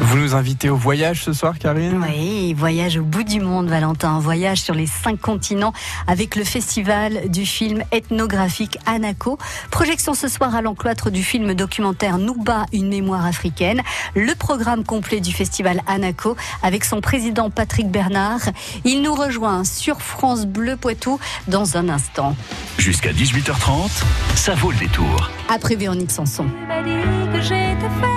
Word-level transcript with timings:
Vous 0.00 0.16
nous 0.16 0.34
invitez 0.34 0.70
au 0.70 0.76
voyage 0.76 1.22
ce 1.22 1.34
soir, 1.34 1.58
Karine? 1.58 2.02
Oui, 2.08 2.54
voyage 2.54 2.96
au 2.96 3.02
bout 3.02 3.24
du 3.24 3.40
monde, 3.40 3.68
Valentin. 3.68 4.18
Voyage 4.20 4.62
sur 4.62 4.74
les 4.74 4.86
cinq 4.86 5.20
continents 5.20 5.74
avec 6.06 6.34
le 6.34 6.44
festival 6.44 7.28
du 7.28 7.44
film 7.44 7.82
ethnographique 7.92 8.78
Anaco. 8.86 9.36
Projection 9.70 10.14
ce 10.14 10.28
soir 10.28 10.54
à 10.56 10.62
l'encloître 10.62 11.10
du 11.10 11.22
film 11.22 11.52
documentaire 11.52 12.16
Nouba, 12.16 12.64
une 12.72 12.88
mémoire 12.88 13.26
africaine. 13.26 13.82
Le 14.14 14.34
programme 14.34 14.82
complet 14.82 15.20
du 15.20 15.32
festival 15.32 15.82
Anaco 15.86 16.36
avec 16.62 16.84
son 16.84 17.02
président 17.02 17.50
Patrick 17.50 17.90
Bernard. 17.90 18.40
Il 18.84 19.02
nous 19.02 19.14
rejoint 19.14 19.62
sur 19.64 20.00
France 20.00 20.46
Bleu 20.46 20.76
Poitou 20.76 21.20
dans 21.48 21.76
un 21.76 21.90
instant. 21.90 22.34
Jusqu'à 22.78 23.12
18h30, 23.12 24.02
ça 24.36 24.54
vaut 24.54 24.70
le 24.70 24.78
détour. 24.78 25.30
Après 25.50 25.76
Véronique 25.76 26.10
Sanson. 26.10 26.46
je 27.34 28.11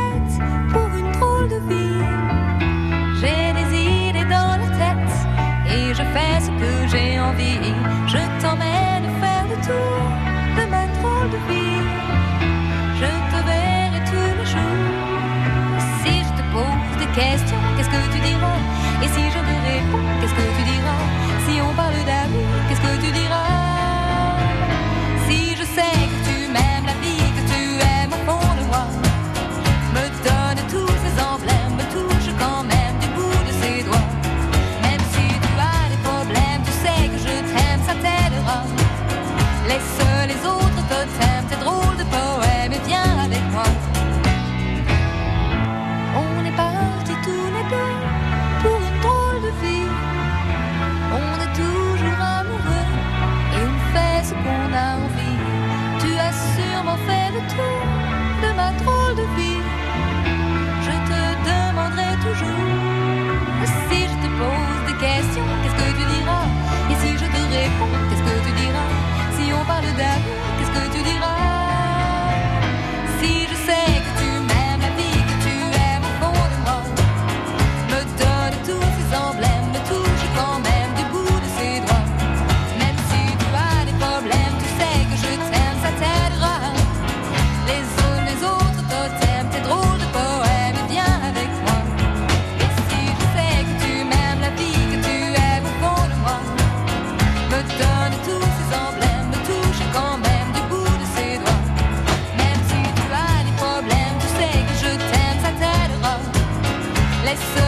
Laisse 107.25 107.64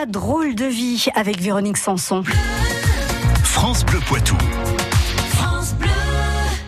ma 0.00 0.06
drôle 0.06 0.54
de 0.54 0.64
vie 0.64 1.08
avec 1.14 1.40
Véronique 1.42 1.76
Sanson. 1.76 2.22
France 3.44 3.84
Bleu 3.84 3.98
Poitou. 4.08 4.34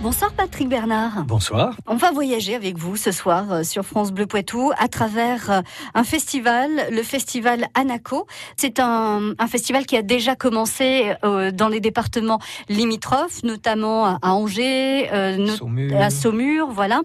Bonsoir 0.02 0.32
Patrick 0.32 0.68
Bernard. 0.68 1.24
Bonsoir. 1.24 1.76
On 1.86 1.94
va 1.94 2.10
voyager 2.10 2.54
avec 2.56 2.76
vous 2.76 2.96
ce 2.96 3.10
soir 3.12 3.44
euh, 3.52 3.62
sur 3.62 3.84
France 3.84 4.10
Bleu 4.10 4.26
Poitou 4.26 4.72
à 4.76 4.88
travers 4.88 5.50
euh, 5.50 5.60
un 5.94 6.02
festival, 6.04 6.68
le 6.90 7.02
festival 7.04 7.68
Anaco. 7.74 8.26
C'est 8.56 8.80
un, 8.80 9.32
un 9.38 9.46
festival 9.46 9.86
qui 9.86 9.96
a 9.96 10.02
déjà 10.02 10.34
commencé 10.34 11.14
euh, 11.24 11.52
dans 11.52 11.68
les 11.68 11.78
départements 11.80 12.40
limitrophes, 12.68 13.44
notamment 13.44 14.06
à 14.06 14.18
Angers, 14.22 15.08
euh, 15.12 15.36
no- 15.36 15.54
Saumur. 15.56 15.96
à 15.98 16.10
Saumur, 16.10 16.66
voilà. 16.72 17.00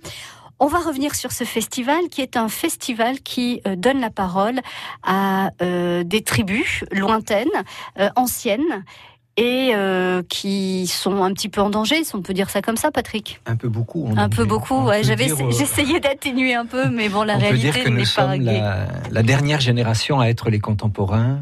On 0.60 0.68
va 0.68 0.80
revenir 0.80 1.14
sur 1.14 1.32
ce 1.32 1.44
festival 1.44 2.10
qui 2.10 2.22
est 2.22 2.36
un 2.36 2.50
festival 2.50 3.20
qui 3.20 3.62
euh, 3.68 3.76
donne 3.76 4.00
la 4.00 4.10
parole 4.10 4.60
à 5.04 5.52
euh, 5.62 6.04
des 6.04 6.22
tribus 6.22 6.84
lointaines, 6.92 7.48
euh, 8.00 8.10
anciennes 8.16 8.84
et 9.40 9.72
qui 10.30 10.88
sont 10.88 11.22
un 11.22 11.32
petit 11.32 11.48
peu 11.48 11.62
en 11.62 11.70
danger, 11.70 12.04
si 12.04 12.16
on 12.16 12.24
peut 12.24 12.34
dire 12.34 12.50
ça 12.50 12.64
comme 12.64 12.76
ça, 12.76 12.90
Patrick. 12.90 13.40
Un 13.46 13.56
peu 13.56 13.70
beaucoup. 13.70 14.12
Un 14.18 14.30
peu 14.30 14.46
beaucoup, 14.46 14.82
ouais. 14.86 15.04
J'avais, 15.04 15.30
j'essayais 15.52 16.00
d'atténuer 16.00 16.56
un 16.56 16.66
peu, 16.66 16.90
mais 16.90 17.08
bon, 17.08 17.22
la 17.22 17.36
on 17.36 17.40
réalité 17.42 17.84
n'est 17.84 17.92
nous 17.92 18.00
pas 18.00 18.06
sommes 18.06 18.38
gaie. 18.40 18.60
la, 18.60 18.88
la 19.12 19.22
dernière 19.22 19.60
génération 19.60 20.20
à 20.20 20.26
être 20.26 20.50
les 20.50 20.58
contemporains 20.58 21.40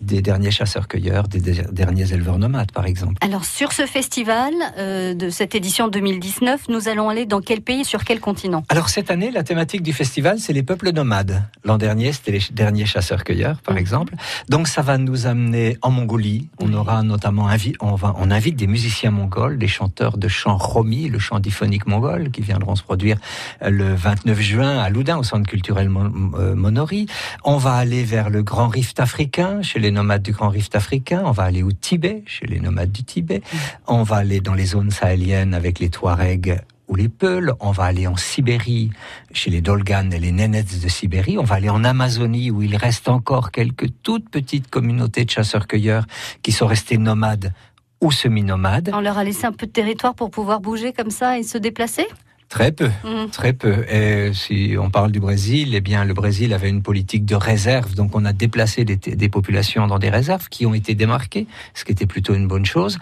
des 0.00 0.20
derniers 0.22 0.50
chasseurs-cueilleurs, 0.50 1.28
des 1.28 1.40
der- 1.40 1.72
derniers 1.72 2.12
éleveurs 2.12 2.38
nomades, 2.38 2.70
par 2.72 2.86
exemple. 2.86 3.14
Alors, 3.22 3.44
sur 3.44 3.72
ce 3.72 3.86
festival 3.86 4.52
euh, 4.78 5.14
de 5.14 5.30
cette 5.30 5.54
édition 5.54 5.88
2019, 5.88 6.68
nous 6.68 6.88
allons 6.88 7.08
aller 7.08 7.24
dans 7.26 7.40
quel 7.40 7.60
pays, 7.62 7.84
sur 7.84 8.04
quel 8.04 8.20
continent? 8.20 8.62
Alors 8.68 8.88
cette 8.88 9.10
année, 9.10 9.30
la 9.30 9.42
thématique 9.42 9.82
du 9.82 9.92
festival, 9.92 10.38
c'est 10.38 10.52
les 10.52 10.62
peuples 10.62 10.92
nomades. 10.92 11.42
L'an 11.64 11.78
dernier, 11.78 12.12
c'était 12.12 12.32
les 12.32 12.42
derniers 12.52 12.86
chasseurs-cueilleurs, 12.86 13.60
par 13.62 13.74
Mhm. 13.74 13.80
exemple. 13.80 14.14
Donc 14.48 14.68
ça 14.68 14.82
va 14.82 14.98
nous 14.98 15.26
amener 15.26 15.76
en 15.82 15.90
Mongolie. 15.90 16.48
On 16.60 16.68
Oui. 16.68 16.74
aura 16.74 17.02
notamment 17.02 17.48
on, 17.80 17.94
va, 17.94 18.14
on 18.18 18.30
invite 18.30 18.56
des 18.56 18.66
musiciens 18.66 19.10
mongols, 19.10 19.58
des 19.58 19.68
chanteurs 19.68 20.18
de 20.18 20.28
chant 20.28 20.56
romi, 20.56 21.08
le 21.08 21.18
chant 21.18 21.38
diphonique 21.40 21.86
mongol, 21.86 22.30
qui 22.30 22.42
viendront 22.42 22.76
se 22.76 22.82
produire 22.82 23.16
euh, 23.62 23.70
le 23.70 23.94
29 23.94 24.40
juin 24.40 24.78
à 24.78 24.90
Loudun, 24.90 25.16
au 25.18 25.22
centre 25.22 25.48
culturel 25.48 25.88
Mon- 25.88 26.32
euh, 26.38 26.54
Monori. 26.54 27.06
On 27.44 27.56
va 27.56 27.74
aller 27.74 28.04
vers 28.04 28.30
le 28.30 28.42
Grand 28.42 28.68
Rift 28.68 29.00
africain, 29.00 29.62
chez 29.62 29.78
les 29.78 29.85
nomades 29.90 30.22
du 30.22 30.32
Grand 30.32 30.48
Rift 30.48 30.74
africain. 30.74 31.22
On 31.24 31.32
va 31.32 31.44
aller 31.44 31.62
au 31.62 31.72
Tibet, 31.72 32.22
chez 32.26 32.46
les 32.46 32.60
nomades 32.60 32.92
du 32.92 33.04
Tibet. 33.04 33.42
On 33.86 34.02
va 34.02 34.16
aller 34.16 34.40
dans 34.40 34.54
les 34.54 34.66
zones 34.66 34.90
sahéliennes 34.90 35.54
avec 35.54 35.78
les 35.78 35.90
Touaregs 35.90 36.60
ou 36.88 36.94
les 36.94 37.08
Peuls. 37.08 37.52
On 37.60 37.70
va 37.70 37.84
aller 37.84 38.06
en 38.06 38.16
Sibérie, 38.16 38.90
chez 39.32 39.50
les 39.50 39.60
Dolganes 39.60 40.12
et 40.12 40.18
les 40.18 40.32
Nénets 40.32 40.62
de 40.62 40.88
Sibérie. 40.88 41.38
On 41.38 41.44
va 41.44 41.56
aller 41.56 41.68
en 41.70 41.84
Amazonie, 41.84 42.50
où 42.50 42.62
il 42.62 42.76
reste 42.76 43.08
encore 43.08 43.50
quelques 43.50 43.88
toutes 44.02 44.28
petites 44.28 44.68
communautés 44.68 45.24
de 45.24 45.30
chasseurs-cueilleurs 45.30 46.06
qui 46.42 46.52
sont 46.52 46.66
restés 46.66 46.98
nomades 46.98 47.52
ou 48.00 48.12
semi-nomades. 48.12 48.90
On 48.92 49.00
leur 49.00 49.18
a 49.18 49.24
laissé 49.24 49.46
un 49.46 49.52
peu 49.52 49.66
de 49.66 49.72
territoire 49.72 50.14
pour 50.14 50.30
pouvoir 50.30 50.60
bouger 50.60 50.92
comme 50.92 51.10
ça 51.10 51.38
et 51.38 51.42
se 51.42 51.58
déplacer? 51.58 52.06
Très 52.48 52.70
peu. 52.72 52.90
Mhm. 53.04 53.30
Très 53.30 53.52
peu. 53.52 53.84
Et 53.90 54.32
si 54.32 54.76
on 54.80 54.88
parle 54.90 55.10
du 55.10 55.18
Brésil, 55.20 55.74
eh 55.74 55.80
bien, 55.80 56.04
le 56.04 56.14
Brésil 56.14 56.54
avait 56.54 56.68
une 56.68 56.82
politique 56.82 57.24
de 57.24 57.34
réserve, 57.34 57.94
donc 57.94 58.14
on 58.14 58.24
a 58.24 58.32
déplacé 58.32 58.84
des, 58.84 58.96
des 58.96 59.28
populations 59.28 59.86
dans 59.88 59.98
des 59.98 60.10
réserves 60.10 60.48
qui 60.48 60.64
ont 60.64 60.74
été 60.74 60.94
démarquées, 60.94 61.46
ce 61.74 61.84
qui 61.84 61.92
était 61.92 62.06
plutôt 62.06 62.34
une 62.34 62.46
bonne 62.46 62.64
chose. 62.66 62.98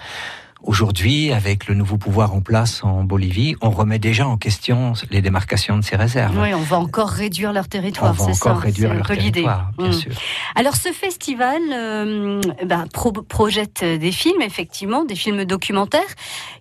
Aujourd'hui, 0.67 1.31
avec 1.31 1.67
le 1.67 1.75
nouveau 1.75 1.99
pouvoir 1.99 2.33
en 2.33 2.41
place 2.41 2.83
en 2.85 3.05
Bolivie, 3.05 3.55
on 3.61 3.69
remet 3.69 3.99
déjà 3.99 4.27
en 4.27 4.39
question 4.39 4.95
les 5.11 5.21
démarcations 5.21 5.77
de 5.77 5.85
ces 5.85 5.95
réserves. 5.95 6.35
Oui, 6.41 6.55
on 6.55 6.63
va 6.63 6.79
encore 6.79 7.11
réduire 7.11 7.53
leur 7.53 7.67
on 7.67 7.69
territoire, 7.69 8.15
va 8.15 8.25
c'est 8.25 8.31
encore 8.31 8.57
ça. 8.57 8.65
réduire 8.65 8.89
c'est 8.89 8.95
un 8.95 8.97
leur 8.97 9.07
peu 9.07 9.13
l'idée. 9.13 9.43
territoire, 9.43 9.71
bien 9.77 9.89
Mm. 9.89 9.93
sûr. 9.93 10.13
Alors 10.55 10.75
ce 10.77 10.89
festival 10.91 11.61
euh, 11.71 12.41
ben, 12.65 12.87
pro- 12.91 13.13
projette 13.13 13.85
des 13.85 14.11
films, 14.11 14.41
effectivement, 14.41 15.05
des 15.05 15.17
films 15.17 15.45
documentaires 15.45 16.01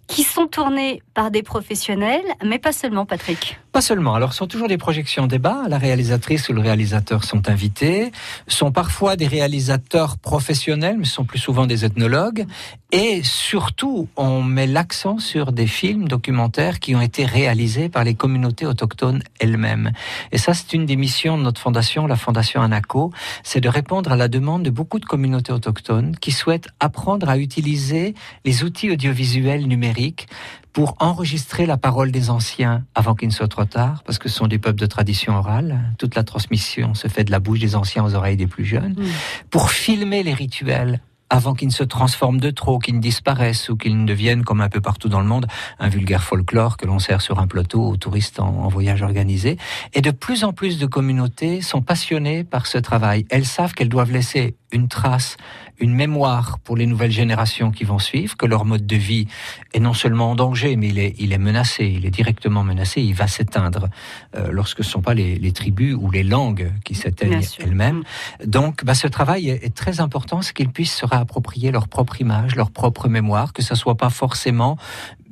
qui 0.08 0.24
sont 0.24 0.48
tournés 0.48 1.02
par 1.14 1.32
des 1.32 1.44
professionnels, 1.44 2.26
mais 2.44 2.60
pas 2.60 2.72
seulement, 2.72 3.06
Patrick. 3.06 3.60
Pas 3.72 3.82
seulement. 3.82 4.14
Alors, 4.14 4.34
ce 4.34 4.40
sont 4.40 4.48
toujours 4.48 4.68
des 4.68 4.78
projections 4.78 5.28
débat. 5.28 5.64
La 5.68 5.78
réalisatrice 5.78 6.50
ou 6.50 6.54
le 6.54 6.62
réalisateur 6.62 7.24
sont 7.24 7.50
invités. 7.50 8.12
Ce 8.48 8.58
sont 8.58 8.72
parfois 8.72 9.16
des 9.16 9.28
réalisateurs 9.28 10.18
professionnels, 10.18 10.98
mais 11.00 11.06
ce 11.06 11.14
sont 11.14 11.26
plus 11.26 11.40
souvent 11.40 11.66
des 11.66 11.86
ethnologues. 11.86 12.46
Et 12.95 13.24
surtout, 13.24 14.07
on 14.18 14.44
met 14.44 14.68
l'accent 14.68 15.18
sur 15.18 15.51
des 15.51 15.66
films 15.66 16.07
documentaires 16.07 16.80
qui 16.80 16.95
ont 16.95 17.01
été 17.01 17.25
réalisés 17.25 17.90
par 17.90 18.04
les 18.04 18.13
communautés 18.13 18.68
autochtones 18.68 19.24
elles-mêmes. 19.40 19.94
Et 20.31 20.38
ça, 20.38 20.54
c'est 20.54 20.74
une 20.74 20.86
des 20.86 20.95
missions 20.95 21.36
de 21.36 21.42
notre 21.42 21.60
fondation, 21.60 22.06
la 22.06 22.18
fondation 22.18 22.62
Anaco, 22.62 23.12
c'est 23.42 23.62
de 23.62 23.68
répondre 23.68 24.12
à 24.12 24.16
la 24.16 24.28
demande 24.28 24.62
de 24.62 24.69
beaucoup 24.69 25.00
de 25.00 25.06
communautés 25.06 25.51
autochtones 25.51 26.16
qui 26.18 26.31
souhaitent 26.31 26.68
apprendre 26.80 27.30
à 27.30 27.40
utiliser 27.40 28.13
les 28.45 28.63
outils 28.63 28.92
audiovisuels 28.92 29.66
numériques 29.66 30.28
pour 30.72 30.95
enregistrer 31.00 31.66
la 31.66 31.78
parole 31.78 32.12
des 32.12 32.30
anciens 32.30 32.86
avant 32.94 33.16
qu'il 33.16 33.28
ne 33.28 33.34
soit 33.34 33.48
trop 33.48 33.66
tard, 33.66 34.04
parce 34.06 34.19
que 34.19 34.30
ce 34.30 34.36
sont 34.36 34.48
des 34.48 34.60
peuples 34.60 34.80
de 34.80 34.86
tradition 34.86 35.36
orale. 35.36 35.80
Toute 35.98 36.13
la 36.13 36.24
transmission 36.24 36.94
se 36.94 37.07
fait 37.07 37.24
de 37.24 37.31
la 37.31 37.40
bouche 37.40 37.60
des 37.60 37.75
anciens 37.75 38.06
aux 38.06 38.13
oreilles 38.13 38.38
des 38.38 38.45
plus 38.45 38.66
jeunes. 38.66 38.94
Mm. 39.00 39.06
Pour 39.50 39.72
filmer 39.72 40.22
les 40.22 40.36
rituels 40.36 41.00
avant 41.33 41.56
qu'ils 41.56 41.69
ne 41.69 41.74
se 41.74 41.83
transforment 41.83 42.39
de 42.39 42.51
trop, 42.51 42.77
qu'ils 42.77 42.95
ne 42.95 43.01
disparaissent 43.01 43.68
ou 43.69 43.75
qu'ils 43.75 44.00
ne 44.00 44.06
deviennent, 44.06 44.44
comme 44.44 44.62
un 44.62 44.69
peu 44.69 44.81
partout 44.81 45.09
dans 45.09 45.19
le 45.19 45.25
monde, 45.25 45.47
un 45.80 45.89
vulgaire 45.89 46.24
folklore 46.24 46.77
que 46.77 46.85
l'on 46.85 47.00
sert 47.00 47.21
sur 47.21 47.39
un 47.39 47.47
plateau 47.47 47.83
aux 47.88 47.97
touristes 47.97 48.39
en, 48.39 48.50
en 48.50 48.68
voyage 48.68 49.01
organisé. 49.01 49.57
Et 49.95 50.01
de 50.01 50.12
plus 50.12 50.44
en 50.44 50.53
plus 50.53 50.77
de 50.77 50.85
communautés 50.85 51.63
sont 51.63 51.81
passionnées 51.81 52.44
par 52.44 52.68
ce 52.68 52.77
travail. 52.77 53.25
Elles 53.31 53.45
savent 53.45 53.74
qu'elles 53.74 53.89
doivent 53.89 54.12
laisser 54.12 54.56
une 54.74 54.88
trace, 54.88 55.38
une 55.80 55.94
mémoire 55.94 56.60
pour 56.60 56.75
les 56.75 56.86
nouvelles 56.86 57.12
générations 57.12 57.72
qui 57.72 57.84
vont 57.84 58.00
suivre, 58.00 58.36
que 58.38 58.46
leur 58.46 58.66
mode 58.66 58.86
de 58.86 58.96
vie 58.96 59.28
est 59.74 59.80
non 59.80 59.94
seulement 59.94 60.31
en 60.31 60.36
danger, 60.36 60.75
mais 60.75 60.88
il 60.88 61.00
est, 61.00 61.16
il 61.20 61.34
est 61.34 61.38
menacé, 61.38 61.86
il 61.86 62.06
est 62.06 62.12
directement 62.12 62.64
menacé, 62.64 63.02
il 63.02 63.14
va 63.14 63.28
s'éteindre 63.28 63.88
euh, 64.36 64.50
lorsque 64.52 64.84
ce 64.84 64.90
ne 64.90 64.92
sont 64.94 65.02
pas 65.02 65.14
les, 65.14 65.36
les 65.38 65.52
tribus 65.52 65.96
ou 66.00 66.12
les 66.12 66.24
langues 66.24 66.72
qui 66.84 66.96
s'éteignent 66.96 67.42
elles-mêmes. 67.60 68.04
Mm. 68.44 68.46
Donc, 68.46 68.84
bah, 68.84 68.96
ce 68.96 69.08
travail 69.08 69.50
est, 69.50 69.64
est 69.64 69.75
très 69.75 70.00
important, 70.00 70.42
c'est 70.42 70.54
qu'ils 70.54 70.70
puissent 70.70 70.96
se 70.96 71.06
réapproprier 71.06 71.72
leur 71.72 71.88
propre 71.88 72.22
image, 72.22 72.56
leur 72.56 72.72
propre 72.72 73.08
mémoire, 73.08 73.54
que 73.54 73.62
ça 73.62 73.76
soit 73.76 73.96
pas 73.96 74.10
forcément 74.10 74.78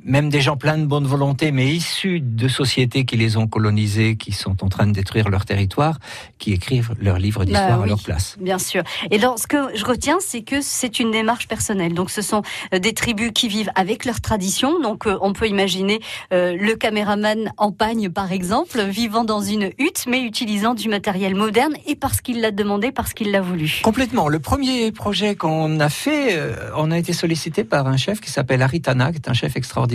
même 0.04 0.28
des 0.30 0.40
gens 0.40 0.56
pleins 0.56 0.78
de 0.78 0.84
bonne 0.84 1.06
volonté, 1.06 1.52
mais 1.52 1.68
issus 1.68 2.20
de 2.20 2.48
sociétés 2.48 3.04
qui 3.04 3.16
les 3.16 3.36
ont 3.36 3.46
colonisés, 3.46 4.16
qui 4.16 4.32
sont 4.32 4.62
en 4.64 4.68
train 4.68 4.86
de 4.86 4.92
détruire 4.92 5.28
leur 5.28 5.44
territoire, 5.44 5.98
qui 6.38 6.52
écrivent 6.52 6.94
leurs 7.00 7.18
livres 7.18 7.44
d'histoire 7.44 7.68
Bah 7.68 7.74
à 7.74 7.80
oui. 7.82 7.88
leur 7.88 8.02
place. 8.02 8.36
Bien 8.40 8.58
sûr. 8.58 8.82
Et 9.10 9.16
alors, 9.18 9.38
ce 9.38 9.46
que 9.46 9.56
je 9.76 9.84
retiens, 9.84 10.18
c'est 10.20 10.42
que 10.42 10.60
c'est 10.60 10.98
une 11.00 11.10
démarche 11.10 11.48
personnelle. 11.48 11.94
Donc, 11.94 12.10
ce 12.10 12.22
sont 12.22 12.42
euh, 12.74 12.78
des 12.78 12.92
tribus 12.94 13.30
qui 13.34 13.48
vivent 13.48 13.70
avec 13.74 14.04
leurs 14.04 14.20
traditions. 14.20 14.80
Donc, 14.80 15.06
euh, 15.06 15.18
on 15.22 15.32
peut 15.32 15.46
imaginer 15.48 16.00
euh, 16.32 16.56
le 16.58 16.74
caméraman 16.74 17.52
en 17.56 17.70
pagne, 17.72 18.08
par 18.10 18.32
exemple, 18.32 18.82
vivant 18.82 19.24
dans 19.24 19.40
une 19.40 19.70
hutte, 19.78 20.04
mais 20.08 20.22
utilisant 20.22 20.74
du 20.74 20.88
matériel 20.88 21.34
moderne 21.34 21.74
et 21.86 21.94
parce 21.96 22.20
qu'il 22.20 22.40
l'a 22.40 22.50
demandé, 22.50 22.92
parce 22.92 23.12
qu'il 23.14 23.30
l'a 23.30 23.40
voulu. 23.40 23.80
Complètement. 23.82 24.28
Le 24.28 24.38
premier 24.40 24.90
projet 24.92 25.36
qu'on 25.36 25.78
a 25.80 25.88
fait, 25.88 26.38
on 26.76 26.90
a 26.90 26.98
été 26.98 27.12
sollicité 27.12 27.64
par 27.64 27.86
un 27.86 27.96
chef 27.96 28.20
qui 28.20 28.30
s'appelle 28.30 28.62
Aritana, 28.62 29.12
qui 29.12 29.16
est 29.18 29.28
un 29.28 29.32
chef 29.34 29.56
extraordinaire, 29.56 29.91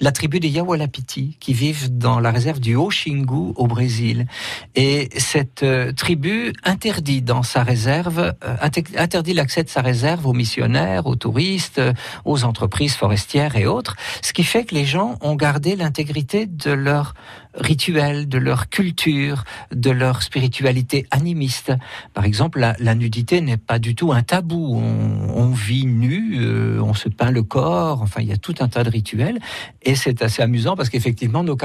la 0.00 0.12
tribu 0.12 0.40
des 0.40 0.48
Yawalapiti, 0.48 1.36
qui 1.40 1.52
vivent 1.52 1.96
dans 1.96 2.20
la 2.20 2.30
réserve 2.30 2.60
du 2.60 2.74
Haut-Xingu 2.74 3.52
au 3.56 3.66
Brésil. 3.66 4.26
Et 4.74 5.08
cette 5.16 5.62
euh, 5.62 5.92
tribu 5.92 6.52
interdit 6.64 7.22
dans 7.22 7.42
sa 7.42 7.62
réserve, 7.62 8.34
euh, 8.44 8.56
inter- 8.60 8.84
interdit 8.96 9.34
l'accès 9.34 9.64
de 9.64 9.68
sa 9.68 9.80
réserve 9.80 10.26
aux 10.26 10.32
missionnaires, 10.32 11.06
aux 11.06 11.16
touristes, 11.16 11.78
euh, 11.78 11.92
aux 12.24 12.44
entreprises 12.44 12.94
forestières 12.94 13.56
et 13.56 13.66
autres, 13.66 13.96
ce 14.22 14.32
qui 14.32 14.44
fait 14.44 14.64
que 14.64 14.74
les 14.74 14.84
gens 14.84 15.16
ont 15.20 15.36
gardé 15.36 15.76
l'intégrité 15.76 16.46
de 16.46 16.72
leur 16.72 17.14
rituel, 17.54 18.28
de 18.28 18.38
leur 18.38 18.68
culture, 18.68 19.44
de 19.72 19.90
leur 19.90 20.22
spiritualité 20.22 21.06
animiste. 21.10 21.72
Par 22.14 22.24
exemple, 22.24 22.60
la, 22.60 22.76
la 22.78 22.94
nudité 22.94 23.40
n'est 23.40 23.56
pas 23.56 23.78
du 23.78 23.94
tout 23.94 24.12
un 24.12 24.22
tabou. 24.22 24.76
On, 24.76 25.34
on 25.34 25.50
vit 25.50 25.86
nu, 25.86 26.38
euh, 26.40 26.80
on 26.80 26.94
se 26.94 27.08
peint 27.08 27.30
le 27.30 27.42
corps, 27.42 28.02
enfin, 28.02 28.20
il 28.20 28.28
y 28.28 28.32
a 28.32 28.36
tout 28.36 28.54
un 28.60 28.68
tas 28.68 28.84
de 28.84 28.90
rituels. 28.90 29.38
Et 29.82 29.94
c'est 29.94 30.22
assez 30.22 30.42
amusant 30.42 30.76
parce 30.76 30.88
qu'effectivement, 30.88 31.42
nos, 31.42 31.56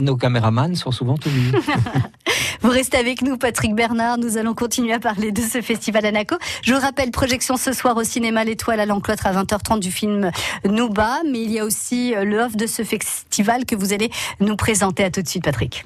nos 0.00 0.16
caméramans 0.16 0.74
sont 0.74 0.92
souvent 0.92 1.16
tout 1.16 1.30
nus. 1.30 1.52
Vous 2.62 2.70
restez 2.70 2.96
avec 2.96 3.22
nous, 3.22 3.36
Patrick 3.36 3.74
Bernard. 3.74 4.18
Nous 4.18 4.36
allons 4.36 4.54
continuer 4.54 4.92
à 4.92 4.98
parler 4.98 5.32
de 5.32 5.40
ce 5.40 5.60
festival 5.60 6.06
Anaco. 6.06 6.36
Je 6.62 6.72
vous 6.72 6.80
rappelle, 6.80 7.10
projection 7.10 7.56
ce 7.56 7.72
soir 7.72 7.96
au 7.96 8.04
cinéma 8.04 8.44
L'Étoile 8.44 8.80
à 8.80 8.86
l'Encloître 8.86 9.26
à 9.26 9.32
20h30 9.32 9.80
du 9.80 9.90
film 9.90 10.30
Nouba. 10.64 11.18
Mais 11.30 11.42
il 11.42 11.52
y 11.52 11.58
a 11.58 11.64
aussi 11.64 12.14
euh, 12.14 12.24
le 12.24 12.40
off 12.40 12.56
de 12.56 12.66
ce 12.66 12.82
festival 12.82 13.64
que 13.66 13.76
vous 13.76 13.92
allez 13.92 14.10
nous 14.40 14.56
présenter. 14.56 15.04
À 15.04 15.10
de 15.26 15.30
suite, 15.30 15.44
Patrick. 15.44 15.84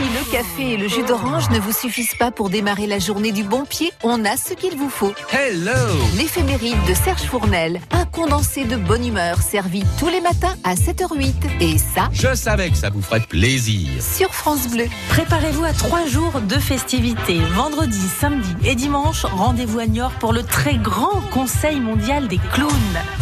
Si 0.00 0.06
le 0.06 0.32
café 0.32 0.72
et 0.72 0.76
le 0.78 0.88
jus 0.88 1.02
d'orange 1.02 1.50
ne 1.50 1.58
vous 1.58 1.72
suffisent 1.72 2.14
pas 2.18 2.30
pour 2.30 2.48
démarrer 2.48 2.86
la 2.86 2.98
journée 2.98 3.32
du 3.32 3.44
bon 3.44 3.66
pied, 3.66 3.92
on 4.02 4.24
a 4.24 4.38
ce 4.38 4.54
qu'il 4.54 4.74
vous 4.74 4.88
faut. 4.88 5.12
Hello 5.30 5.72
L'éphéméride 6.16 6.82
de 6.88 6.94
Serge 6.94 7.24
Fournel, 7.24 7.82
un 7.90 8.06
condensé 8.06 8.64
de 8.64 8.76
bonne 8.76 9.04
humeur 9.06 9.42
servi 9.42 9.84
tous 9.98 10.08
les 10.08 10.22
matins 10.22 10.54
à 10.64 10.74
7h08. 10.74 11.34
Et 11.60 11.76
ça, 11.76 12.08
Je 12.14 12.34
savais 12.34 12.70
que 12.70 12.78
ça 12.78 12.88
vous 12.88 13.02
ferait 13.02 13.20
plaisir. 13.20 13.90
sur 14.00 14.32
France 14.32 14.68
Bleu. 14.68 14.86
Préparez-vous 15.10 15.64
à 15.64 15.72
trois 15.74 16.06
jours 16.06 16.40
de 16.40 16.54
festivités. 16.54 17.38
Vendredi, 17.54 18.00
samedi 18.20 18.54
et 18.64 18.74
dimanche, 18.76 19.26
rendez-vous 19.26 19.80
à 19.80 19.86
Niort 19.86 20.12
pour 20.12 20.32
le 20.32 20.42
très 20.42 20.76
grand 20.76 21.20
Conseil 21.30 21.78
mondial 21.78 22.26
des 22.26 22.40
clowns. 22.54 22.70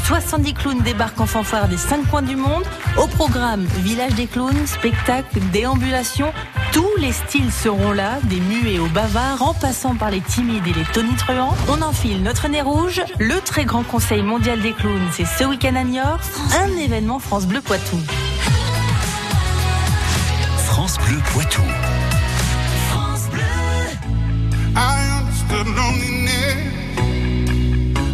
70 0.06 0.54
clowns 0.54 0.82
débarquent 0.82 1.20
en 1.20 1.26
fanfare 1.26 1.66
des 1.66 1.76
cinq 1.76 2.08
coins 2.08 2.22
du 2.22 2.36
monde. 2.36 2.62
Au 2.96 3.08
programme, 3.08 3.64
village 3.82 4.14
des 4.14 4.26
clowns, 4.26 4.66
spectacle, 4.66 5.40
déambulation. 5.52 6.32
Tous 6.98 7.04
les 7.04 7.12
styles 7.12 7.52
seront 7.52 7.92
là, 7.92 8.18
des 8.24 8.40
muets 8.40 8.80
aux 8.80 8.88
bavards, 8.88 9.40
en 9.42 9.54
passant 9.54 9.94
par 9.94 10.10
les 10.10 10.20
timides 10.20 10.66
et 10.66 10.72
les 10.72 10.84
tonitruants. 10.92 11.54
On 11.68 11.80
enfile 11.80 12.24
notre 12.24 12.48
nez 12.48 12.60
rouge. 12.60 13.00
Le 13.20 13.40
très 13.40 13.64
grand 13.64 13.84
Conseil 13.84 14.20
mondial 14.20 14.60
des 14.60 14.72
clowns, 14.72 15.08
c'est 15.12 15.24
ce 15.24 15.44
week-end 15.44 15.76
à 15.76 15.84
Niort. 15.84 16.18
Un 16.60 16.76
événement 16.76 17.20
France 17.20 17.46
Bleu 17.46 17.60
Poitou. 17.60 18.00
France 20.66 20.98
Bleu 21.06 21.18
Poitou. 21.32 21.62
I 24.74 25.20
understood 25.20 25.68
loneliness 25.76 26.56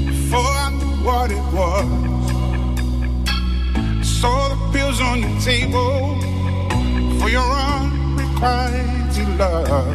before 0.08 0.40
I 0.44 0.68
knew 0.72 1.06
what 1.06 1.30
it 1.30 1.42
was. 1.54 1.86
Saw 4.06 4.50
the 4.50 4.56
pills 4.74 5.00
on 5.00 5.22
your 5.22 5.40
table 5.40 6.20
for 7.18 7.30
your 7.30 7.93
unrequited 8.44 9.38
love. 9.38 9.68
Oh, 9.70 9.88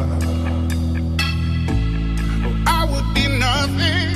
I 2.66 2.84
would 2.90 3.08
be 3.14 3.28
nothing 3.38 4.10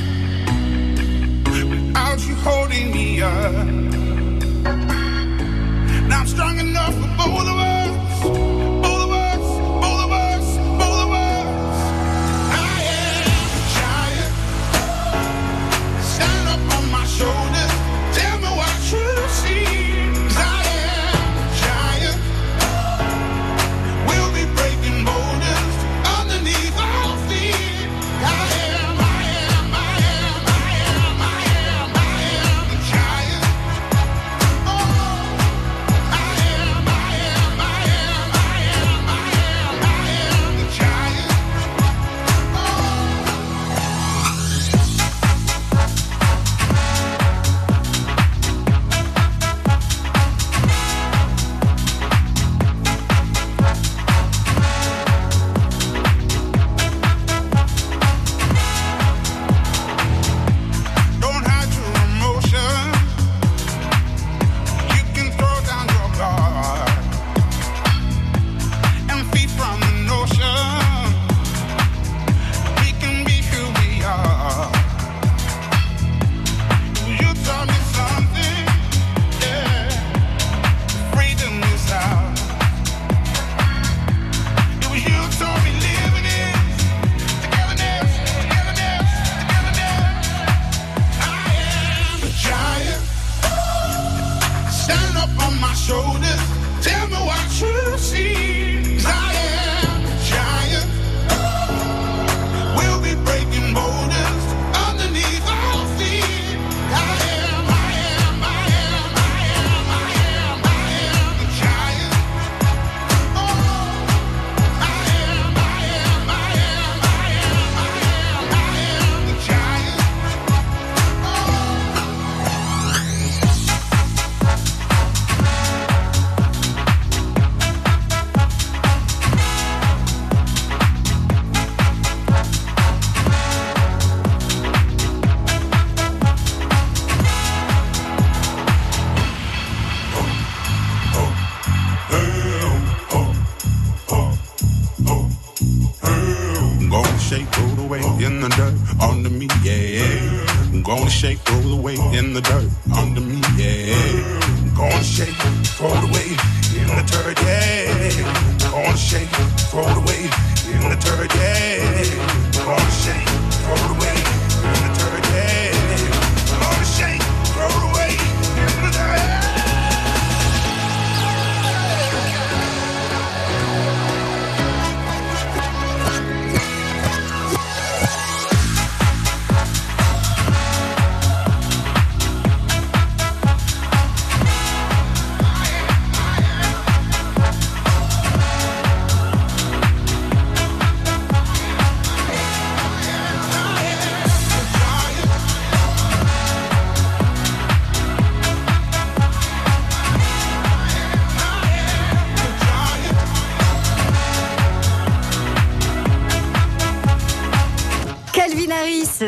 without 1.71 2.21
you 2.27 2.35
holding 2.37 2.93
me 2.93 3.23
up. 3.23 3.67
Now 6.09 6.21
I'm 6.21 6.27
strong 6.27 6.59
enough 6.59 6.95
for 6.95 7.09
both 7.17 7.49
of 7.49 7.59
us. 7.59 7.64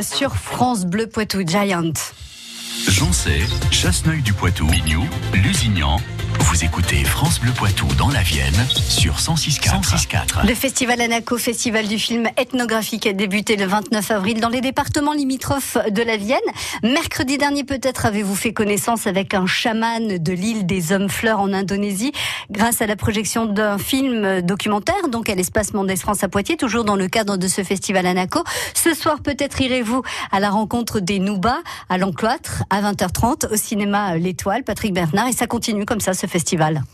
sur 0.02 0.34
France 0.34 0.84
Bleu 0.84 1.06
Poitou 1.06 1.42
Giant. 1.46 1.92
Jancet, 2.88 3.42
Chasseneuil 3.70 4.20
du 4.20 4.32
Poitou, 4.32 4.66
Mignou, 4.66 5.04
Lusignan, 5.32 5.98
vous 6.48 6.64
écoutez 6.64 7.02
France 7.02 7.40
Bleu 7.40 7.50
Poitou 7.50 7.88
dans 7.98 8.08
la 8.08 8.22
Vienne 8.22 8.54
sur 8.88 9.16
106.4. 9.16 9.82
106.4. 9.82 10.46
Le 10.46 10.54
festival 10.54 11.00
Anaco, 11.00 11.38
festival 11.38 11.88
du 11.88 11.98
film 11.98 12.28
ethnographique, 12.36 13.04
a 13.06 13.12
débuté 13.12 13.56
le 13.56 13.66
29 13.66 14.10
avril 14.12 14.40
dans 14.40 14.48
les 14.48 14.60
départements 14.60 15.12
limitrophes 15.12 15.76
de 15.90 16.02
la 16.02 16.16
Vienne. 16.16 16.38
Mercredi 16.84 17.36
dernier, 17.36 17.64
peut-être 17.64 18.06
avez-vous 18.06 18.36
fait 18.36 18.52
connaissance 18.52 19.08
avec 19.08 19.34
un 19.34 19.46
chaman 19.46 20.18
de 20.18 20.32
l'île 20.32 20.66
des 20.66 20.92
Hommes 20.92 21.08
Fleurs 21.08 21.40
en 21.40 21.52
Indonésie, 21.52 22.12
grâce 22.50 22.80
à 22.80 22.86
la 22.86 22.94
projection 22.94 23.46
d'un 23.46 23.76
film 23.76 24.40
documentaire, 24.40 25.08
donc 25.10 25.28
à 25.28 25.34
l'espace 25.34 25.74
Mendès 25.74 25.96
France 25.96 26.22
à 26.22 26.28
Poitiers, 26.28 26.56
toujours 26.56 26.84
dans 26.84 26.96
le 26.96 27.08
cadre 27.08 27.36
de 27.36 27.48
ce 27.48 27.64
festival 27.64 28.06
Anaco. 28.06 28.44
Ce 28.72 28.94
soir, 28.94 29.20
peut-être 29.20 29.60
irez-vous 29.60 30.02
à 30.30 30.38
la 30.38 30.50
rencontre 30.50 31.00
des 31.00 31.18
Noubas 31.18 31.58
à 31.88 31.98
l'Encloître 31.98 32.62
à 32.70 32.80
20h30 32.82 33.52
au 33.52 33.56
cinéma 33.56 34.16
L'Étoile, 34.16 34.62
Patrick 34.62 34.94
Bernard, 34.94 35.26
et 35.26 35.32
ça 35.32 35.48
continue 35.48 35.84
comme 35.84 36.00
ça 36.00 36.14
ce 36.14 36.20
festival. 36.20 36.35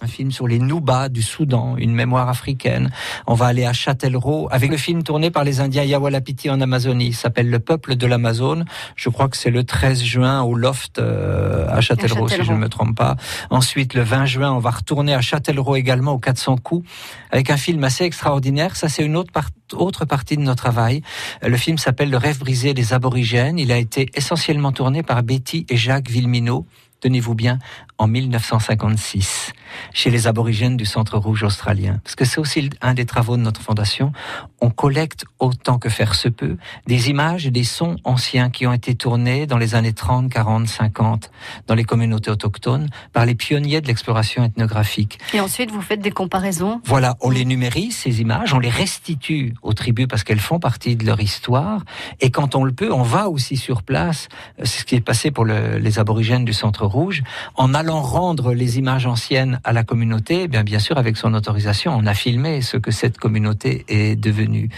Un 0.00 0.06
film 0.06 0.30
sur 0.30 0.46
les 0.48 0.58
Noubas 0.58 1.08
du 1.08 1.22
Soudan, 1.22 1.76
une 1.76 1.92
mémoire 1.94 2.28
africaine. 2.28 2.90
On 3.26 3.34
va 3.34 3.46
aller 3.46 3.64
à 3.64 3.72
Châtellerault 3.72 4.48
avec 4.50 4.70
le 4.70 4.76
film 4.76 5.02
tourné 5.02 5.30
par 5.30 5.44
les 5.44 5.60
Indiens 5.60 5.84
Yawalapiti 5.84 6.50
en 6.50 6.60
Amazonie. 6.60 7.08
Il 7.08 7.14
s'appelle 7.14 7.50
Le 7.50 7.58
peuple 7.58 7.96
de 7.96 8.06
l'Amazone. 8.06 8.64
Je 8.96 9.08
crois 9.08 9.28
que 9.28 9.36
c'est 9.36 9.50
le 9.50 9.64
13 9.64 10.02
juin 10.02 10.42
au 10.42 10.54
Loft 10.54 10.98
euh, 10.98 11.66
à 11.68 11.80
Châtellerault, 11.80 12.28
si 12.28 12.34
je 12.44 12.52
ne 12.52 12.58
me 12.58 12.68
trompe 12.68 12.96
pas. 12.96 13.16
Ensuite, 13.50 13.94
le 13.94 14.02
20 14.02 14.26
juin, 14.26 14.52
on 14.52 14.58
va 14.58 14.70
retourner 14.70 15.14
à 15.14 15.20
Châtellerault 15.20 15.76
également 15.76 16.12
au 16.12 16.18
400 16.18 16.56
coups 16.58 16.88
avec 17.30 17.50
un 17.50 17.56
film 17.56 17.82
assez 17.84 18.04
extraordinaire. 18.04 18.76
Ça, 18.76 18.88
c'est 18.88 19.04
une 19.04 19.16
autre, 19.16 19.32
part- 19.32 19.50
autre 19.74 20.04
partie 20.04 20.36
de 20.36 20.42
notre 20.42 20.62
travail. 20.62 21.02
Le 21.46 21.56
film 21.56 21.78
s'appelle 21.78 22.10
Le 22.10 22.16
rêve 22.18 22.38
brisé 22.38 22.74
des 22.74 22.92
aborigènes. 22.92 23.58
Il 23.58 23.72
a 23.72 23.78
été 23.78 24.10
essentiellement 24.14 24.72
tourné 24.72 25.02
par 25.02 25.22
Betty 25.22 25.66
et 25.68 25.76
Jacques 25.76 26.10
Villeminot. 26.10 26.66
Tenez-vous 27.02 27.34
bien, 27.34 27.58
en 27.98 28.06
1956, 28.06 29.52
chez 29.92 30.10
les 30.10 30.28
aborigènes 30.28 30.76
du 30.76 30.84
Centre 30.84 31.18
Rouge 31.18 31.42
australien. 31.42 31.98
Parce 32.04 32.14
que 32.14 32.24
c'est 32.24 32.38
aussi 32.38 32.70
un 32.80 32.94
des 32.94 33.06
travaux 33.06 33.36
de 33.36 33.42
notre 33.42 33.60
fondation. 33.60 34.12
On 34.60 34.70
collecte 34.70 35.24
autant 35.40 35.78
que 35.80 35.88
faire 35.88 36.14
se 36.14 36.28
peut 36.28 36.56
des 36.86 37.10
images 37.10 37.44
et 37.44 37.50
des 37.50 37.64
sons 37.64 37.96
anciens 38.04 38.50
qui 38.50 38.68
ont 38.68 38.72
été 38.72 38.94
tournés 38.94 39.46
dans 39.46 39.58
les 39.58 39.74
années 39.74 39.92
30, 39.92 40.30
40, 40.30 40.68
50 40.68 41.30
dans 41.66 41.74
les 41.74 41.82
communautés 41.82 42.30
autochtones 42.30 42.88
par 43.12 43.26
les 43.26 43.34
pionniers 43.34 43.80
de 43.80 43.88
l'exploration 43.88 44.44
ethnographique. 44.44 45.18
Et 45.34 45.40
ensuite, 45.40 45.72
vous 45.72 45.82
faites 45.82 46.00
des 46.00 46.12
comparaisons. 46.12 46.80
Voilà, 46.84 47.16
on 47.20 47.30
les 47.30 47.44
numérise, 47.44 47.96
ces 47.96 48.20
images, 48.20 48.54
on 48.54 48.60
les 48.60 48.70
restitue 48.70 49.54
aux 49.62 49.72
tribus 49.72 50.06
parce 50.08 50.22
qu'elles 50.22 50.38
font 50.38 50.60
partie 50.60 50.94
de 50.94 51.04
leur 51.04 51.20
histoire. 51.20 51.82
Et 52.20 52.30
quand 52.30 52.54
on 52.54 52.62
le 52.62 52.72
peut, 52.72 52.92
on 52.92 53.02
va 53.02 53.28
aussi 53.28 53.56
sur 53.56 53.82
place. 53.82 54.28
C'est 54.62 54.80
ce 54.80 54.84
qui 54.84 54.94
est 54.94 55.00
passé 55.00 55.32
pour 55.32 55.44
le- 55.44 55.78
les 55.78 55.98
aborigènes 55.98 56.44
du 56.44 56.52
Centre 56.52 56.86
Rouge. 56.92 57.22
En 57.56 57.74
allant 57.74 58.00
rendre 58.00 58.54
les 58.54 58.78
images 58.78 59.06
anciennes 59.06 59.60
à 59.64 59.72
la 59.72 59.82
communauté, 59.82 60.42
eh 60.44 60.48
bien, 60.48 60.62
bien 60.62 60.78
sûr, 60.78 60.98
avec 60.98 61.16
son 61.16 61.34
autorisation, 61.34 61.94
on 61.96 62.06
a 62.06 62.14
filmé 62.14 62.62
ce 62.62 62.76
que 62.76 62.90
cette 62.90 63.18
communauté 63.18 63.84
est 63.88 64.16
devenue. 64.16 64.68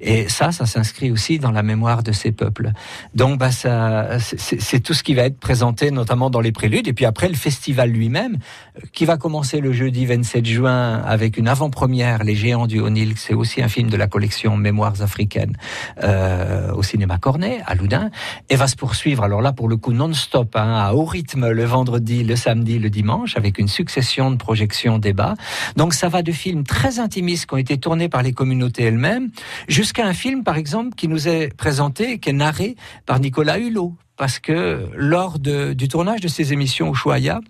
Et 0.00 0.28
ça, 0.28 0.52
ça 0.52 0.66
s'inscrit 0.66 1.10
aussi 1.10 1.38
dans 1.38 1.50
la 1.50 1.62
mémoire 1.62 2.02
de 2.02 2.12
ces 2.12 2.32
peuples. 2.32 2.72
Donc, 3.14 3.38
bah, 3.38 3.50
ça, 3.50 4.18
c'est 4.18 4.80
tout 4.80 4.94
ce 4.94 5.02
qui 5.02 5.14
va 5.14 5.22
être 5.22 5.38
présenté, 5.38 5.90
notamment 5.90 6.30
dans 6.30 6.40
les 6.40 6.52
préludes. 6.52 6.88
Et 6.88 6.92
puis 6.92 7.04
après, 7.04 7.28
le 7.28 7.34
festival 7.34 7.90
lui-même, 7.90 8.38
euh, 8.76 8.86
qui 8.92 9.04
va 9.04 9.16
commencer 9.16 9.60
le 9.60 9.72
jeudi 9.72 10.06
27 10.06 10.44
juin 10.44 11.02
avec 11.04 11.36
une 11.36 11.48
avant-première, 11.48 12.24
Les 12.24 12.34
Géants 12.34 12.66
du 12.66 12.80
Haut-Nil. 12.80 13.14
C'est 13.16 13.34
aussi 13.34 13.62
un 13.62 13.68
film 13.68 13.90
de 13.90 13.96
la 13.96 14.06
collection 14.06 14.56
Mémoires 14.56 15.02
africaines 15.02 15.56
euh, 16.02 16.72
au 16.72 16.82
cinéma 16.82 17.18
Cornet, 17.18 17.60
à 17.66 17.74
Loudun. 17.74 18.10
Et 18.48 18.56
va 18.56 18.66
se 18.66 18.76
poursuivre, 18.76 19.22
alors 19.22 19.40
là, 19.40 19.52
pour 19.52 19.68
le 19.68 19.76
coup, 19.76 19.92
non-stop, 19.92 20.56
hein, 20.56 20.74
à 20.76 20.94
haut 20.94 21.04
rythme, 21.04 21.50
le 21.60 21.66
vendredi, 21.66 22.24
le 22.24 22.36
samedi, 22.36 22.78
le 22.78 22.88
dimanche, 22.88 23.36
avec 23.36 23.58
une 23.58 23.68
succession 23.68 24.30
de 24.30 24.36
projections, 24.36 24.98
débats. 24.98 25.34
Donc, 25.76 25.92
ça 25.92 26.08
va 26.08 26.22
de 26.22 26.32
films 26.32 26.64
très 26.64 26.98
intimistes 26.98 27.44
qui 27.44 27.52
ont 27.52 27.58
été 27.58 27.76
tournés 27.76 28.08
par 28.08 28.22
les 28.22 28.32
communautés 28.32 28.84
elles-mêmes, 28.84 29.28
jusqu'à 29.68 30.06
un 30.06 30.14
film, 30.14 30.42
par 30.42 30.56
exemple, 30.56 30.94
qui 30.96 31.06
nous 31.06 31.28
est 31.28 31.54
présenté, 31.54 32.18
qui 32.18 32.30
est 32.30 32.38
narré 32.46 32.76
par 33.04 33.20
Nicolas 33.20 33.58
Hulot. 33.58 33.94
Parce 34.16 34.38
que 34.38 34.88
lors 34.96 35.38
du 35.38 35.88
tournage 35.88 36.20
de 36.20 36.28
ces 36.28 36.54
émissions 36.54 36.88
au 36.88 36.94
Choya, 36.94 37.40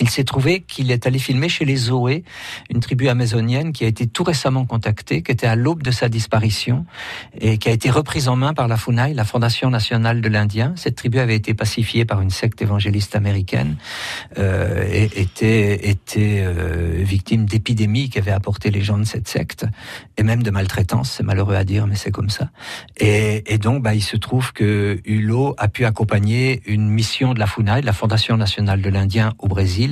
il 0.00 0.10
s'est 0.10 0.24
trouvé 0.24 0.60
qu'il 0.60 0.90
est 0.90 1.06
allé 1.06 1.18
filmer 1.18 1.48
chez 1.48 1.64
les 1.64 1.76
Zoé, 1.76 2.24
une 2.70 2.80
tribu 2.80 3.08
amazonienne 3.08 3.72
qui 3.72 3.84
a 3.84 3.88
été 3.88 4.06
tout 4.06 4.24
récemment 4.24 4.64
contactée, 4.64 5.22
qui 5.22 5.32
était 5.32 5.46
à 5.46 5.56
l'aube 5.56 5.82
de 5.82 5.90
sa 5.90 6.08
disparition 6.08 6.84
et 7.40 7.58
qui 7.58 7.68
a 7.68 7.72
été 7.72 7.90
reprise 7.90 8.28
en 8.28 8.36
main 8.36 8.52
par 8.52 8.68
la 8.68 8.76
FUNAI, 8.76 9.14
la 9.14 9.24
Fondation 9.24 9.70
nationale 9.70 10.20
de 10.20 10.28
l'Indien. 10.28 10.74
Cette 10.76 10.96
tribu 10.96 11.18
avait 11.18 11.36
été 11.36 11.54
pacifiée 11.54 12.04
par 12.04 12.20
une 12.20 12.30
secte 12.30 12.60
évangéliste 12.60 13.16
américaine 13.16 13.76
euh, 14.38 14.84
et 14.90 15.20
était, 15.20 15.88
était 15.88 16.42
euh, 16.44 17.02
victime 17.02 17.46
d'épidémies 17.46 18.10
qui 18.10 18.18
avaient 18.18 18.32
apporté 18.32 18.70
les 18.70 18.82
gens 18.82 18.98
de 18.98 19.04
cette 19.04 19.28
secte 19.28 19.66
et 20.16 20.22
même 20.22 20.42
de 20.42 20.50
maltraitance. 20.50 21.12
C'est 21.16 21.22
malheureux 21.22 21.54
à 21.54 21.64
dire, 21.64 21.86
mais 21.86 21.96
c'est 21.96 22.10
comme 22.10 22.30
ça. 22.30 22.50
Et, 22.98 23.52
et 23.52 23.58
donc, 23.58 23.82
bah, 23.82 23.94
il 23.94 24.02
se 24.02 24.16
trouve 24.16 24.52
que 24.52 25.00
Hulot 25.04 25.54
a 25.58 25.68
pu 25.68 25.84
accompagner 25.84 26.62
une 26.66 26.88
mission 26.88 27.32
de 27.34 27.38
la 27.38 27.46
FUNAI, 27.46 27.80
de 27.80 27.86
la 27.86 27.92
Fondation 27.92 28.36
nationale 28.36 28.82
de 28.82 28.90
l'Indien 28.90 29.32
au 29.38 29.48
Brésil, 29.48 29.85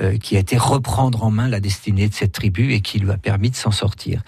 euh, 0.00 0.18
qui 0.18 0.36
a 0.36 0.40
été 0.40 0.56
reprendre 0.56 1.24
en 1.24 1.30
main 1.30 1.48
la 1.48 1.60
destinée 1.60 2.08
de 2.08 2.14
cette 2.14 2.32
tribu 2.32 2.72
et 2.72 2.80
qui 2.80 2.98
lui 2.98 3.10
a 3.10 3.16
permis 3.16 3.50
de 3.50 3.56
s'en 3.56 3.70
sortir. 3.70 4.22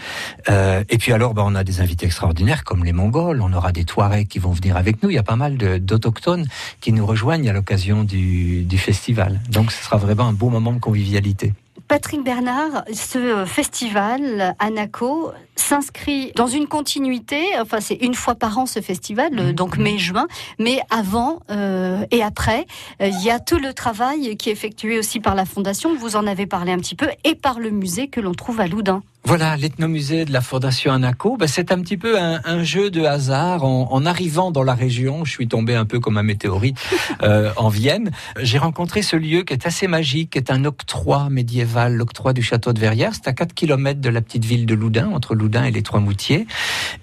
Euh, 0.48 0.84
et 0.88 0.98
puis 0.98 1.12
alors, 1.12 1.34
bah, 1.34 1.42
on 1.44 1.54
a 1.54 1.64
des 1.64 1.80
invités 1.80 2.06
extraordinaires 2.06 2.64
comme 2.64 2.84
les 2.84 2.92
Mongols, 2.92 3.40
on 3.40 3.52
aura 3.52 3.72
des 3.72 3.84
Touaregs 3.84 4.28
qui 4.28 4.38
vont 4.38 4.52
venir 4.52 4.76
avec 4.76 5.02
nous. 5.02 5.10
Il 5.10 5.14
y 5.14 5.18
a 5.18 5.22
pas 5.22 5.36
mal 5.36 5.56
d'autochtones 5.56 6.46
qui 6.80 6.92
nous 6.92 7.06
rejoignent 7.06 7.48
à 7.48 7.52
l'occasion 7.52 8.04
du, 8.04 8.64
du 8.64 8.78
festival. 8.78 9.40
Donc, 9.50 9.72
ce 9.72 9.82
sera 9.84 9.96
vraiment 9.96 10.26
un 10.28 10.32
beau 10.32 10.50
moment 10.50 10.72
de 10.72 10.80
convivialité. 10.80 11.52
Patrick 11.88 12.24
Bernard, 12.24 12.84
ce 12.92 13.44
festival 13.46 14.56
Anaco 14.58 15.32
s'inscrit 15.56 16.32
dans 16.36 16.46
une 16.46 16.66
continuité, 16.66 17.42
enfin 17.60 17.80
c'est 17.80 17.94
une 17.94 18.14
fois 18.14 18.34
par 18.34 18.58
an 18.58 18.66
ce 18.66 18.80
festival, 18.80 19.38
euh, 19.38 19.52
donc 19.52 19.78
mai-juin, 19.78 20.26
mais 20.58 20.80
avant 20.90 21.40
euh, 21.50 22.04
et 22.10 22.22
après, 22.22 22.66
euh, 23.00 23.08
il 23.08 23.24
y 23.24 23.30
a 23.30 23.40
tout 23.40 23.58
le 23.58 23.72
travail 23.72 24.36
qui 24.36 24.50
est 24.50 24.52
effectué 24.52 24.98
aussi 24.98 25.20
par 25.20 25.34
la 25.34 25.44
Fondation, 25.44 25.96
vous 25.96 26.16
en 26.16 26.26
avez 26.26 26.46
parlé 26.46 26.72
un 26.72 26.78
petit 26.78 26.94
peu, 26.94 27.08
et 27.24 27.34
par 27.34 27.58
le 27.58 27.70
musée 27.70 28.08
que 28.08 28.20
l'on 28.20 28.32
trouve 28.32 28.60
à 28.60 28.66
Loudun. 28.66 29.02
Voilà, 29.24 29.56
l'ethnomusée 29.56 30.24
de 30.24 30.32
la 30.32 30.40
Fondation 30.40 30.92
Anaco, 30.92 31.36
ben, 31.36 31.48
c'est 31.48 31.72
un 31.72 31.80
petit 31.80 31.96
peu 31.96 32.16
un, 32.16 32.40
un 32.44 32.62
jeu 32.62 32.92
de 32.92 33.02
hasard. 33.02 33.64
En, 33.64 33.88
en 33.90 34.06
arrivant 34.06 34.52
dans 34.52 34.62
la 34.62 34.74
région, 34.74 35.24
je 35.24 35.32
suis 35.32 35.48
tombé 35.48 35.74
un 35.74 35.84
peu 35.84 35.98
comme 35.98 36.16
un 36.16 36.22
météorite 36.22 36.78
euh, 37.24 37.50
en 37.56 37.68
Vienne. 37.68 38.12
J'ai 38.40 38.58
rencontré 38.58 39.02
ce 39.02 39.16
lieu 39.16 39.42
qui 39.42 39.52
est 39.52 39.66
assez 39.66 39.88
magique, 39.88 40.30
qui 40.30 40.38
est 40.38 40.52
un 40.52 40.64
octroi 40.64 41.28
médiéval, 41.28 41.96
l'octroi 41.96 42.34
du 42.34 42.42
château 42.42 42.72
de 42.72 42.78
Verrières. 42.78 43.14
C'est 43.14 43.26
à 43.26 43.32
4 43.32 43.52
km 43.52 44.00
de 44.00 44.08
la 44.10 44.20
petite 44.20 44.44
ville 44.44 44.64
de 44.64 44.76
Loudun, 44.76 45.10
entre 45.12 45.34
Loudun 45.34 45.45
Et 45.46 45.70
les 45.70 45.82
Trois-Moutiers. 45.82 46.46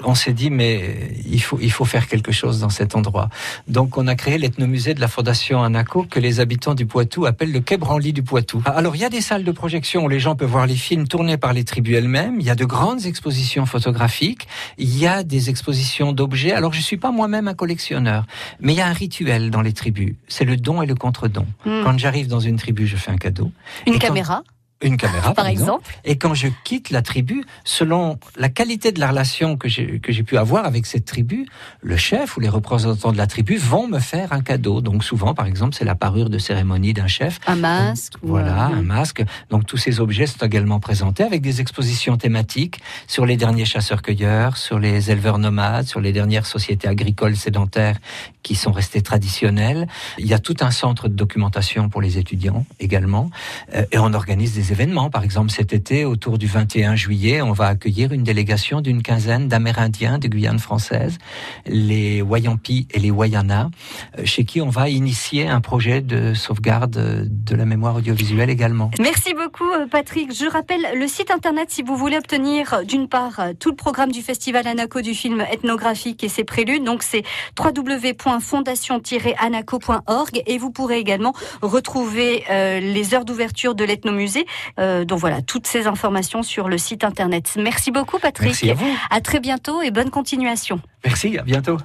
On 0.04 0.16
s'est 0.16 0.34
dit, 0.34 0.50
mais 0.50 1.12
il 1.26 1.42
faut, 1.42 1.58
il 1.62 1.72
faut 1.72 1.86
faire 1.86 2.08
quelque 2.08 2.32
chose 2.32 2.60
dans 2.60 2.70
cet 2.70 2.96
endroit. 2.96 3.30
Donc, 3.68 3.98
on 3.98 4.06
a 4.08 4.16
créé 4.16 4.38
l'ethnomusée 4.38 4.94
de 4.94 5.00
la 5.00 5.08
Fondation 5.08 5.64
Anaco 5.64 6.04
que 6.04 6.20
les 6.20 6.40
habitants 6.40 6.76
du 6.76 6.86
Poitou 6.86 7.26
appellent 7.26 7.52
le 7.54 7.62
Quai 7.62 7.78
Branly 7.78 8.12
du 8.14 8.22
Poitou. 8.22 8.62
Alors, 8.66 8.96
il 8.96 9.02
y 9.02 9.06
a 9.06 9.10
des 9.10 9.22
salles 9.22 9.44
de 9.46 9.52
projection 9.52 10.04
où 10.06 10.10
les 10.10 10.20
gens 10.20 10.36
peuvent 10.36 10.50
voir 10.50 10.68
les 10.68 10.76
films 10.76 11.08
tournés 11.08 11.38
par 11.38 11.54
les 11.54 11.64
tribus 11.64 11.96
elles-mêmes. 11.98 12.40
Il 12.40 12.46
y 12.46 12.50
a 12.50 12.56
de 12.56 12.66
grandes 12.66 13.06
expositions 13.06 13.66
photographiques. 13.66 14.48
Il 14.78 14.96
y 14.98 15.08
a 15.08 15.24
des 15.24 15.50
expositions 15.50 16.12
d'objets. 16.12 16.52
Alors, 16.52 16.74
je 16.74 16.82
suis 16.82 16.98
pas 16.98 17.12
moi-même 17.12 17.48
un 17.48 17.54
collectionneur, 17.56 18.26
mais 18.60 18.74
il 18.74 18.78
y 18.78 18.82
a 18.82 18.88
un 18.88 18.94
rituel 18.94 19.50
dans 19.52 19.62
les 19.62 19.74
tribus. 19.74 20.16
C'est 20.28 20.46
le 20.46 20.58
don 20.58 20.82
et 20.82 20.86
le 20.86 20.96
contre-don. 20.96 21.46
Hmm. 21.66 21.84
Quand 21.84 21.98
j'arrive 21.98 22.28
dans 22.28 22.42
une 22.42 22.58
tribu, 22.58 22.86
je 22.88 22.98
fais 22.98 23.12
un 23.12 23.18
cadeau. 23.18 23.52
Une 23.88 23.94
Et 23.94 24.00
quand- 24.00 24.08
caméra, 24.08 24.44
Une 24.84 24.98
caméra, 24.98 25.34
par 25.34 25.36
par, 25.36 25.48
exemple. 25.48 25.90
Et 26.04 26.18
quand 26.18 26.34
je 26.34 26.48
quitte 26.64 26.90
la 26.90 27.02
tribu, 27.02 27.44
selon 27.64 28.20
la 28.38 28.50
qualité 28.50 28.92
de 28.92 29.00
la 29.00 29.10
relation 29.10 29.58
que 29.58 29.68
j'ai 29.70 30.24
pu 30.24 30.38
avoir 30.38 30.66
avec 30.66 30.86
cette 30.86 31.06
tribu, 31.06 31.48
le 31.82 31.98
chef 31.98 32.38
ou 32.38 32.40
les 32.40 32.50
représentants 32.50 33.12
de 33.12 33.18
la 33.18 33.28
tribu 33.28 33.56
vont 33.58 33.88
me 33.88 34.00
faire 34.00 34.34
un 34.34 34.42
cadeau. 34.42 34.82
Donc 34.82 35.04
souvent, 35.04 35.34
par 35.34 35.46
exemple, 35.46 35.76
c'est 35.76 35.86
la 35.86 35.96
parure 35.96 36.30
de 36.30 36.38
cérémonie 36.38 36.94
d'un 36.94 37.08
chef. 37.08 37.40
un 37.48 37.56
masque. 37.56 38.14
Voilà, 38.22 38.66
un 38.66 38.82
masque. 38.82 39.24
Donc 39.50 39.66
tous 39.66 39.78
ces 39.78 40.00
objets 40.00 40.28
sont 40.28 40.46
également 40.46 40.80
présentés 40.80 41.24
avec 41.24 41.42
des 41.42 41.62
expositions 41.62 42.18
thématiques 42.18 42.80
sur 43.08 43.26
les 43.26 43.38
derniers 43.38 43.66
chasseurs-cueilleurs, 43.66 44.58
sur 44.58 44.80
les 44.80 45.12
éleveurs 45.12 45.40
nomades, 45.40 45.88
sur 45.88 46.02
les 46.02 46.12
dernières 46.12 46.46
sociétés 46.46 46.88
agricoles 46.88 47.36
sédentaires 47.36 47.98
qui 48.44 48.56
sont 48.56 48.72
restées 48.72 49.02
traditionnelles. 49.02 49.88
Il 50.18 50.28
y 50.28 50.34
a 50.34 50.40
tout 50.40 50.58
un 50.60 50.72
centre 50.72 51.08
de 51.08 51.16
documentation 51.16 51.90
pour 51.90 52.02
les 52.02 52.18
étudiants 52.18 52.66
également. 52.80 53.30
Euh, 53.74 53.86
et 53.92 53.98
on 53.98 54.14
organise 54.14 54.54
des 54.54 54.73
événements. 54.74 55.10
Par 55.12 55.24
exemple, 55.24 55.52
cet 55.52 55.72
été, 55.72 56.04
autour 56.04 56.40
du 56.40 56.48
21 56.48 56.96
juillet, 56.96 57.44
on 57.44 57.54
va 57.54 57.68
accueillir 57.68 58.12
une 58.12 58.24
délégation 58.24 58.82
d'une 58.82 59.04
quinzaine 59.04 59.48
d'Amérindiens 59.48 60.18
de 60.18 60.28
Guyane 60.28 60.58
française, 60.58 61.20
les 61.68 62.24
Wayampi 62.24 62.88
et 62.92 62.98
les 63.00 63.12
Wayana, 63.12 63.70
euh, 64.18 64.26
chez 64.26 64.46
qui 64.46 64.62
on 64.62 64.70
va 64.70 64.90
initier 64.90 65.48
un 65.48 65.62
projet 65.62 66.02
de 66.02 66.34
sauvegarde 66.34 66.98
euh, 66.98 67.24
de 67.30 67.56
la 67.56 67.66
mémoire 67.66 67.98
audiovisuelle 67.98 68.50
également. 68.50 68.90
Merci 69.00 69.36
beaucoup 69.36 69.72
euh, 69.72 69.86
Patrick. 69.86 70.34
Je 70.34 70.50
rappelle 70.50 70.84
le 70.96 71.08
site 71.08 71.30
internet 71.30 71.70
si 71.70 71.84
vous 71.84 71.96
voulez 71.96 72.18
obtenir 72.18 72.84
d'une 72.84 73.08
part 73.08 73.40
tout 73.60 73.70
le 73.70 73.76
programme 73.76 74.12
du 74.12 74.24
festival 74.24 74.66
Anaco 74.68 75.02
du 75.02 75.14
film 75.14 75.46
ethnographique 75.52 76.24
et 76.24 76.30
ses 76.30 76.44
préludes. 76.44 76.84
Donc 76.84 77.04
c'est 77.04 77.22
www.fondation-anaco.org 77.60 80.42
et 80.48 80.58
vous 80.58 80.72
pourrez 80.72 80.98
également 80.98 81.34
retrouver 81.62 82.44
les 82.50 83.14
heures 83.14 83.26
d'ouverture 83.26 83.76
de 83.76 83.84
l'ethnomusée. 83.84 84.48
Euh, 84.80 85.06
donc 85.06 85.20
voilà, 85.20 85.42
toutes 85.42 85.68
ces 85.68 85.88
informations 85.88 86.44
sur 86.44 86.70
le 86.70 86.78
site 86.78 87.04
internet. 87.04 87.54
Merci 87.58 87.92
beaucoup 87.92 88.20
Patrick. 88.20 88.50
Merci 88.50 88.72
à 88.72 88.74
vous. 88.74 88.98
À 89.10 89.22
très 89.22 89.40
bientôt 89.40 89.82
et 89.82 89.92
bonne 89.92 90.10
continuation. 90.10 90.80
Merci, 91.04 91.38
à 91.38 91.44
bientôt. 91.44 91.78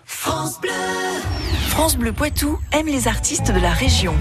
France 1.69 1.97
Bleu 1.97 2.13
Poitou 2.13 2.59
aime 2.73 2.87
les 2.87 3.09
artistes 3.09 3.53
de 3.53 3.61
la 3.61 3.71
région. 3.71 4.15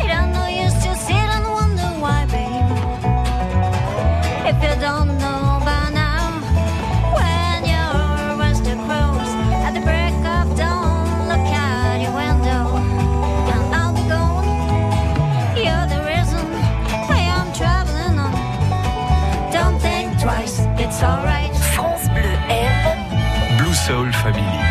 Soul 23.88 24.12
Family. 24.12 24.67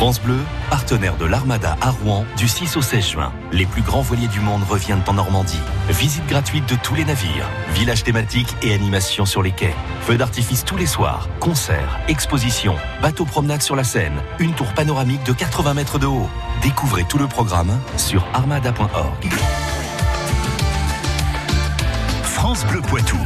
France 0.00 0.22
Bleu, 0.22 0.38
partenaire 0.70 1.14
de 1.18 1.26
l'Armada 1.26 1.76
à 1.82 1.90
Rouen 1.90 2.24
du 2.38 2.48
6 2.48 2.78
au 2.78 2.80
16 2.80 3.06
juin. 3.06 3.34
Les 3.52 3.66
plus 3.66 3.82
grands 3.82 4.00
voiliers 4.00 4.28
du 4.28 4.40
monde 4.40 4.62
reviennent 4.62 5.02
en 5.06 5.12
Normandie. 5.12 5.60
Visite 5.90 6.26
gratuite 6.26 6.66
de 6.66 6.74
tous 6.74 6.94
les 6.94 7.04
navires, 7.04 7.46
village 7.74 8.02
thématique 8.02 8.48
et 8.62 8.72
animation 8.72 9.26
sur 9.26 9.42
les 9.42 9.50
quais. 9.50 9.74
Feux 10.00 10.16
d'artifice 10.16 10.64
tous 10.64 10.78
les 10.78 10.86
soirs, 10.86 11.28
concerts, 11.38 12.00
expositions, 12.08 12.76
bateaux 13.02 13.26
promenade 13.26 13.60
sur 13.60 13.76
la 13.76 13.84
Seine, 13.84 14.22
une 14.38 14.54
tour 14.54 14.72
panoramique 14.72 15.22
de 15.24 15.34
80 15.34 15.74
mètres 15.74 15.98
de 15.98 16.06
haut. 16.06 16.30
Découvrez 16.62 17.04
tout 17.04 17.18
le 17.18 17.26
programme 17.26 17.78
sur 17.98 18.24
armada.org. 18.32 19.28
France 22.22 22.64
Bleu 22.64 22.80
Poitou. 22.80 23.18